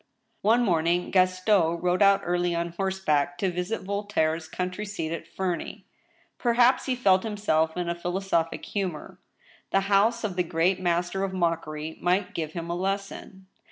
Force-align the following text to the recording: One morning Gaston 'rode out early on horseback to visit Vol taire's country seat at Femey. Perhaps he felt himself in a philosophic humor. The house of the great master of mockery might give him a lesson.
One 0.41 0.63
morning 0.65 1.11
Gaston 1.11 1.77
'rode 1.79 2.01
out 2.01 2.21
early 2.23 2.55
on 2.55 2.69
horseback 2.69 3.37
to 3.37 3.51
visit 3.51 3.81
Vol 3.83 4.05
taire's 4.05 4.47
country 4.47 4.83
seat 4.83 5.11
at 5.11 5.27
Femey. 5.27 5.83
Perhaps 6.39 6.87
he 6.87 6.95
felt 6.95 7.21
himself 7.21 7.77
in 7.77 7.87
a 7.87 7.93
philosophic 7.93 8.65
humor. 8.65 9.19
The 9.69 9.81
house 9.81 10.23
of 10.23 10.37
the 10.37 10.43
great 10.43 10.79
master 10.79 11.23
of 11.23 11.33
mockery 11.33 11.99
might 12.01 12.33
give 12.33 12.53
him 12.53 12.67
a 12.71 12.75
lesson. 12.75 13.45